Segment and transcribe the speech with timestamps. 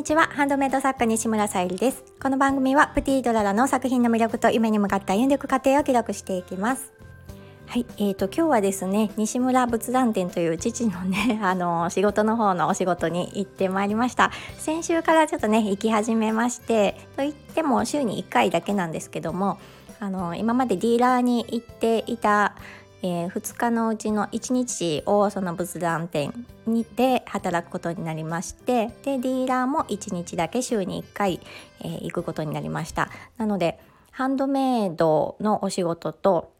[0.00, 0.28] にちは。
[0.32, 2.02] ハンドメイド作家西村さゆりです。
[2.22, 6.90] この番組はプティドララの作品の魅力と夢に向かった歩んでいく過程を記録していきます。
[7.66, 14.30] はい、えーと今日はですね西村仏壇店という父のね あの仕事の方のお仕事に行ってまいりました。
[14.56, 19.58] 先週からちょっとね行き始めましてと言っても週に1回だけなんですけども
[20.00, 22.54] あの今までディーラーに行っていた
[23.02, 26.32] えー、2日のうちの1日をその仏壇店
[26.66, 31.40] にで働くことになりましてでディーラーも1日だけ週に1回、
[31.80, 33.08] えー、行くことになりました。
[33.36, 36.52] なのでハンドメイドのお仕事と、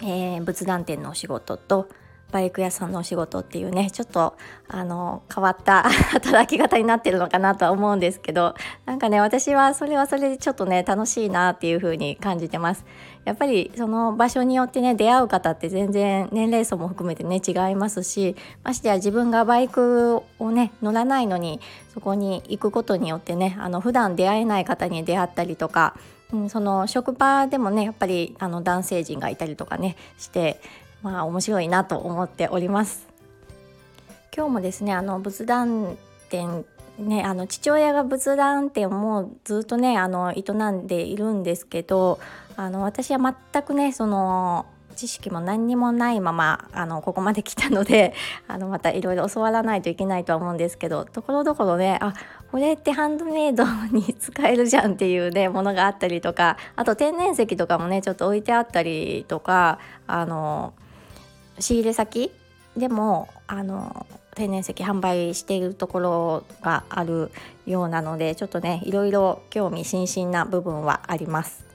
[0.00, 1.88] えー、仏壇店のお仕事と
[2.30, 4.36] バイク屋さんのお仕事っていうねちょっと
[4.68, 5.82] あの変わった
[6.12, 8.54] 働き方になってるのかなとは思うんですけど
[8.86, 12.84] なんかね私はそれはそれでちょっとね楽しいなっていう風に感じてます。
[13.24, 18.34] やっぱりその場所によってね出会う方って全然年齢層も含めてね違いますし
[18.64, 21.60] ましてや自分がバイクをね乗らないのに
[21.92, 25.94] そこに行くことによってねあの普段出会えない方に出会ったりとか
[26.32, 30.60] うん、その職場でもねやっぱりあの男性陣がいたりとかねして
[31.02, 33.08] まあ面白いなと思っております。
[34.34, 35.96] 今日もですねあの仏壇
[36.28, 36.64] 店
[36.98, 42.20] ね、あの父親が仏壇店もずっとねあの営んでいるんですけど
[42.60, 43.18] あの私は
[43.52, 48.12] 全くねその知識も何にもないままあのここまで来たので
[48.48, 52.12] あのまたいろいろ教わらないといけないとは思うんですけどところどころねあ
[52.52, 60.74] これってハンドメイドに使えるじゃんっていうねものがあったりとかあと天然石とかもねちょっと置いてあったりとかあの
[61.60, 62.30] 仕入れ先
[62.76, 67.30] でもあの天然石販売しているところがある
[67.64, 71.69] ようなのでちょっとねいろいろ興味津々な部分はあります。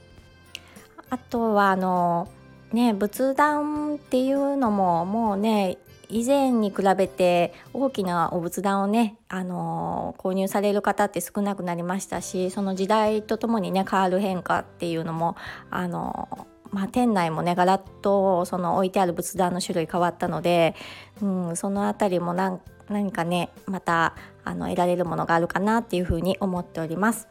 [1.10, 2.28] あとはあの
[2.72, 15.36] ね仏壇っていうのももうね以前に比べて大きなお仏壇をね、あの購入される方って少なくなりましたしその時代とともにね変わる変化っていうのも、
[15.70, 20.74] あのまあ、店内もねガラッとその置いてある仏壇の種類変わったので、
[21.22, 24.14] うん、その辺りも何かねまた
[24.44, 27.28] あの得られるものがあるかなっていうふうに思っております。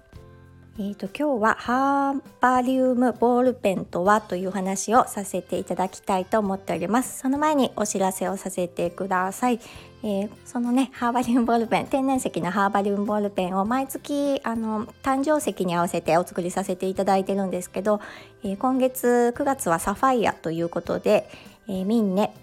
[0.78, 7.20] えーと、今日はハーバリウムボールペンとはという話をさせていただきたいと思っております。
[7.20, 9.62] その前にお知らせをさせてください、
[10.04, 18.02] えー、そのねハーバリウムボールペン天然石のハーバリウムボールペンを毎月あの誕生石に合わせてお作りさせていただいてるんですけど、
[18.44, 21.30] えー、今月9月はサファイアということで、
[21.70, 22.34] えー、ミンネ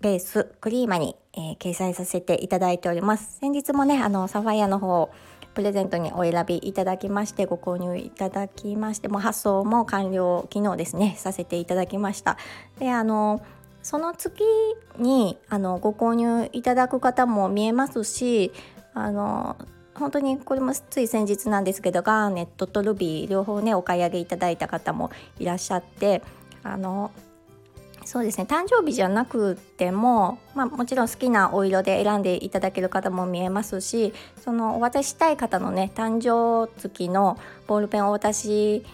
[0.00, 3.38] ベースクリーマに、え掲載させていただいております。
[3.40, 5.10] 先日もねあのサファイアの方
[5.56, 12.36] プレゼントにお選びいただきましてご購入いただきましても発送も完了昨日ですねさせていただきました。
[12.78, 13.40] であの
[13.82, 14.42] その月
[14.98, 18.52] にあのご購入いただく方も見えますし
[18.92, 19.56] あの
[19.94, 26.22] 本当にこれもつい先日なんですけどガーネットとルビー両方ねお買い上げいただいた方もいらっしゃって
[26.62, 27.12] あの
[28.06, 37.36] そうですね誕生日じゃなくても、まあ、もちろん好きなお色で選んでいただける方も見えますしそのお渡ししたい方のね誕生月の
[37.66, 38.86] ボールペンをお渡し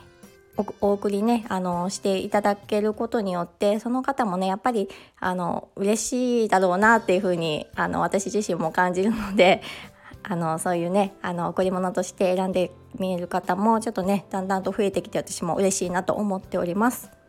[0.80, 4.88] お送りねあのしていただけることによってその方もねやっぱり
[5.20, 9.62] あの嬉しいだろうなっていうふうにあの私自身も感じるので
[10.24, 17.21] あのそういうねあの贈り物として選んでみえる方もちょっとねだんだんと増えてきて私も嬉しいなと思っております。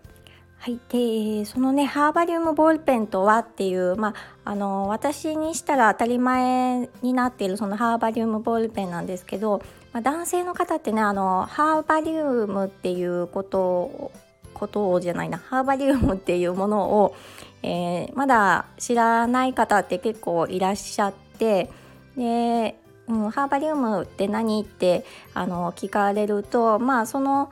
[0.63, 4.13] はい、でそのねハーバリウムボールペンとはっていう、ま
[4.45, 14.13] あ、あの私にしたら当たり前になっているそのハーバリウムボールペンなんですけど、まあ、男性の方ってねあのハーバリウムっていうこと
[14.53, 17.15] ことをじゃないなハーバリウムっていうものを、
[17.61, 21.69] えー、まだ知らない方って結構いらっしゃって
[22.15, 25.03] で、うん、ハーバリウムって何って
[25.33, 27.51] あの聞かれるとまあその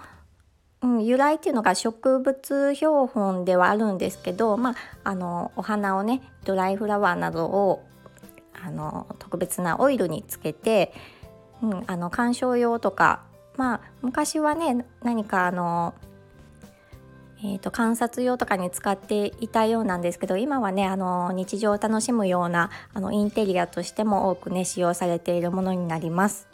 [0.84, 7.84] うん、由来っていうのが植物標本ではあるんですけど、まあ、あのお花をねドライフラワーなどを
[8.64, 10.94] あの特別なオイルにつけて、
[11.62, 13.24] うん、あの観賞用とか、
[13.58, 15.94] まあ、昔はね何かあの、
[17.44, 26.48] えーと、観察用とかに使っていたようなんですけど今はねあの日常を楽しむようなあのインテリアとしても多くね使用されているものになります。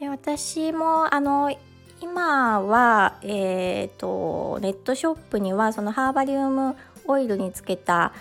[0.00, 1.54] で私もあの
[2.04, 8.12] 今は、えーと、ネットショップにはそのハーバリウムオイルにつけた、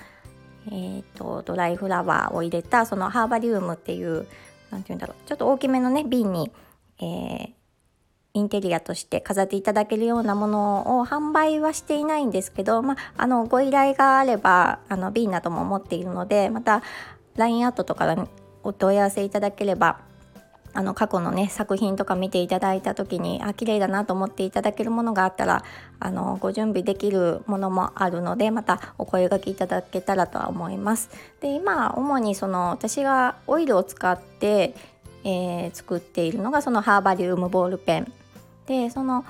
[0.68, 4.25] えーと、ドライフラワーを入れたそのハーバリウムっていう
[4.71, 6.50] 何て言うんだろうちょっと大きめのね瓶に、
[7.01, 7.50] えー、
[8.35, 16.83] インテリアとして飾っていただけるようなものを販売はしていないんですけど、まあ、あのご依頼があればあの瓶なども持っているのでまた
[17.35, 18.15] LINE アットとか
[18.63, 20.12] お問い合わせいただければ
[20.74, 25.64] あの過去のね作品とか見ていただいた時にあ綺麗だなと思っていただけるものがあったら
[26.00, 31.10] あのご準備できるものもあるのでまたお声がけいただけたらとは思います。
[31.42, 34.75] で今主にその私がオイルを使って、
[35.24, 38.12] えー、作っているのがそのハーバリウムボールペン
[38.66, 39.26] でその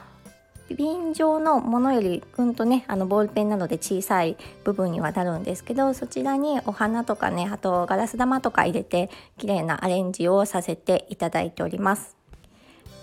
[0.74, 12.16] 瓶状のものよりうんとねあのボールペンなので小さい部分にはなるんですけどそちらにお花とかねあとガラス玉とか入れて綺麗なアレンジをさせていただいております。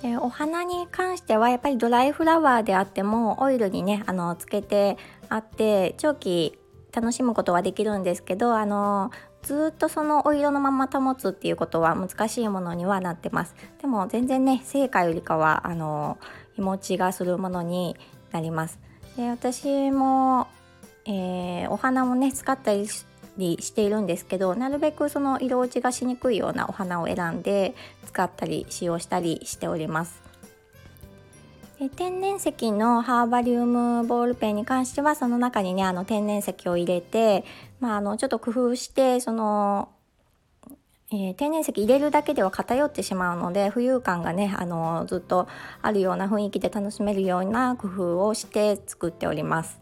[0.03, 4.97] でお花に関してはやっぱりドライフラワーであってもオイルにねあのつけて
[5.29, 6.59] あって長期
[6.93, 9.11] 楽しむことはできるんですけどあの
[9.43, 16.19] ずっとそのお色のまま保つっていうことは難しいものにはなってますでも全然ね成果よりかはあの
[16.61, 17.97] 日持ちがするものに
[18.33, 18.79] なります。
[19.17, 20.47] で私も、
[21.07, 23.05] えー、お花をね使ったりし
[23.75, 27.75] ているんですけどなるべくその色落ちがしにくいようなお花を選んで
[28.07, 30.23] 使ったり使用したりしております。
[31.79, 37.45] で天然石のハーバリウムボールペンに関してはその中にねあの天然石を入れて、
[37.81, 39.89] まあ、あのちょっと工夫してその
[41.13, 45.49] えー、天然石入れるだけでは偏ってしまうので浮遊感がねあのずっと
[45.83, 49.81] あるような雰囲気で楽しめるような工夫をして作っております。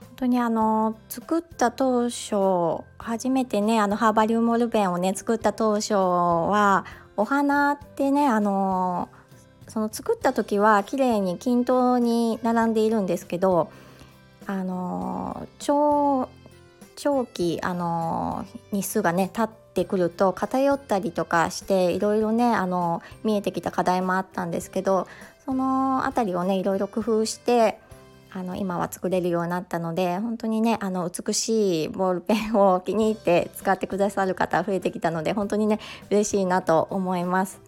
[0.00, 6.84] 本当にあの作った当初初めてねあのハーバリウムオルベンをね作った当初は
[7.16, 9.08] お花ってねあの
[9.68, 13.70] その作った時は綺麗に均等に並んでいるんですけど
[14.46, 16.28] あの長
[16.96, 25.06] 長期あの日数がね経っててくると偏ったりとかしていろいろねあの見えてきた課題もあったんですけど
[25.44, 27.78] その辺りをねいろいろ工夫して
[28.30, 35.78] あの今は作れるようになったので本当にねあの美しいボールペンを気に入って使ってくださる方増えてきたので本当にね
[36.10, 37.60] 嬉しいなと思います。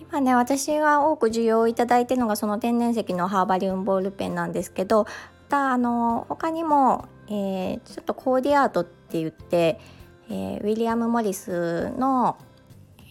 [0.00, 5.08] 今ね私が多く需要をいただいてるのがその天然石のハーバリウムボールペンなんですけどま
[5.48, 9.80] たあの他にも、えー、ちょっとコーディアートって言って
[10.28, 12.36] えー、ウィリアム・モリスの、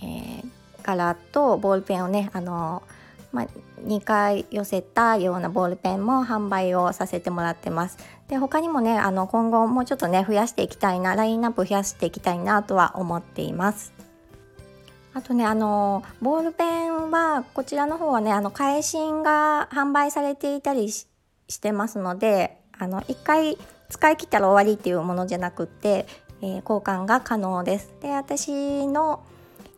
[0.03, 0.45] えー、
[0.83, 2.83] 柄とボールペンをねあの、
[3.31, 3.47] まあ、
[3.81, 7.97] 2回寄せたようなボールペンも販売をさせてもらってます。
[8.27, 13.93] で他にもねあの今後もうちょっとね増やしていきたいなラインナップ増やしていきたいなとは思っています。
[15.13, 21.05] あとねあのボールペンはこちらの方はねあの返信が販売されていたりし
[21.61, 23.57] てますのであの1回
[23.89, 26.05] 使い切ったら終わりっていうものじゃなくって
[26.45, 27.91] えー、交換が可能です。
[28.01, 29.23] で私の、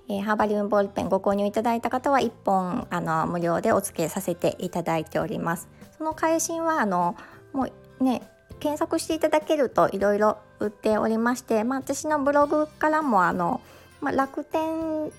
[0.09, 5.69] えー、ハーバリウムボールペンご購入いただいた方は1本あの無料でお付けさせていただいております。
[5.97, 7.15] その返信はあの
[7.53, 7.67] も
[7.99, 8.21] うね
[8.59, 13.61] 検索していただけるといろいろ売っておりまして、まあ、私のブログからもあの、
[14.01, 15.09] まあ、楽天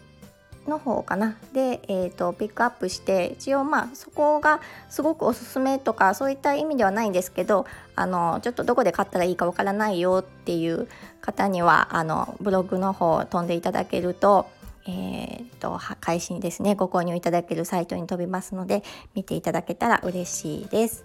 [0.68, 7.66] の方かなで、えーと、ピックアップして一応まあそこがすごくおすすめとかそういった意味ではないんですけど
[7.96, 10.88] あのちょっとどこで買ったらいいかわからないよっていう
[11.20, 14.46] 方にはあのブログの方飛んでいただけると
[14.90, 18.82] えーと、開始にですねご購入いただけるサイトに飛びますので
[19.14, 21.04] 見ていただけたら嬉しいです。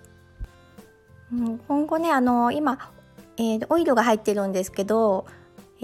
[1.33, 2.92] うん、今後ねあの今、
[3.36, 5.25] えー、オイルが入ってるんですけど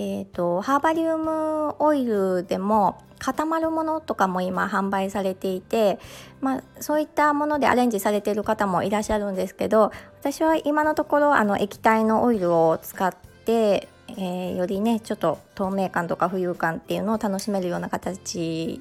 [0.02, 6.00] えーと、ハーバリウムオイルでも固まるものとかも今販売されていて、
[6.40, 9.92] まあ、そういったものでアレンジされている方もいらっしゃるんですけど
[10.22, 13.14] 私は今のところあの液体のオイルを使っ
[13.44, 18.80] て、えー、よりねちょっと透明感とか浮遊感っていうのを楽しめるような形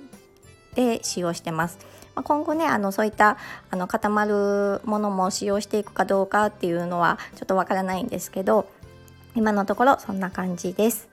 [0.77, 1.79] で使用してます。
[2.15, 3.39] まあ、今後ねあのそういった
[3.71, 8.69] あの固まるものも使用していくかどうかっていうのはちょっとわからないんですけど
[9.35, 11.08] 今のところそんな感じです。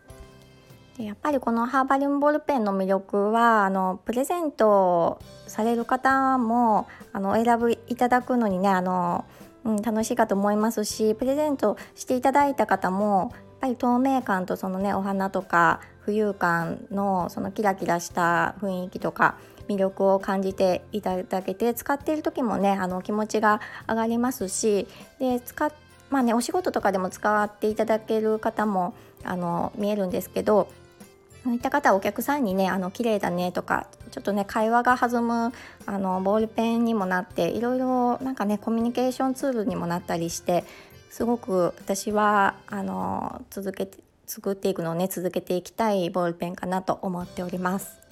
[0.98, 9.26] でやっぱりこのハーバリウムボールペンの魅力はあのプレゼントされる方もあの選びいただくのにねあの、
[9.66, 19.38] うん、楽しいかと思いますしプレゼントしていただいた方もやっぱり透明感とそのねお花とか浮遊感のそのキラキラした雰囲気とか
[19.68, 23.60] 魅力を感じていただけて使っている時もねあの気持ちが
[23.90, 24.88] 上がりますし
[25.20, 25.74] で使っ
[26.10, 30.70] まあねお仕事とかでも使っていただける方もあの見えるんですけど
[31.46, 35.54] そういった方はお客さんにねあの綺麗だねとかちょっとね会話が弾む
[35.86, 40.64] あのボールペンにもなっていろいろなんかねコミュニケーションツールにもなったりして
[41.12, 48.05] すごく私はあの続けて作っていくのをね続けていきたいボールペンかなと思っております。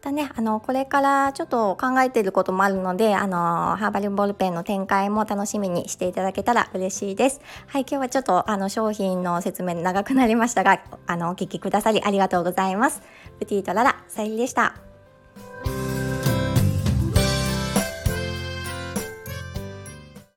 [0.00, 7.40] たねあのこれからちょっと考えていることもあるのであのハーバリウムボールペンの展開も楽しみにしていただけたら嬉しいです。
[7.66, 13.02] はい今日はちょっとあの商品の説明長くなりましたがあのお聞きくださりありがとうございます。
[13.38, 14.89] プティートララさゆりでした。